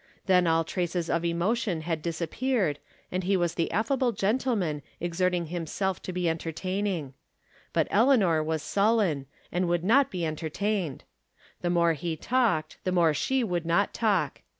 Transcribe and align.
Then 0.25 0.47
all 0.47 0.63
traces 0.63 1.11
of 1.11 1.23
emotion 1.23 1.81
had 1.81 2.01
disappeared, 2.01 2.79
and 3.11 3.23
he 3.23 3.37
was 3.37 3.53
the 3.53 3.69
affable 3.69 4.11
gentleman 4.11 4.81
exerting 4.99 5.45
himself 5.45 6.01
to 6.01 6.11
be 6.11 6.27
en 6.27 6.39
From 6.39 6.53
Different 6.53 6.57
Standpoints. 6.57 7.11
209 7.71 7.71
tertainiug. 7.71 7.71
But 7.73 7.87
Eleanor 7.91 8.43
was 8.43 8.63
siillen, 8.63 9.25
and 9.51 9.67
would 9.67 9.83
not 9.83 10.09
be 10.09 10.25
entertained. 10.25 11.03
Tlie 11.63 11.71
more 11.71 11.95
lie 12.01 12.15
talked 12.19 12.77
the 12.83 12.91
more 12.91 13.11
slie 13.11 13.43
would 13.43 13.67
not 13.67 13.93
talk. 13.93 14.41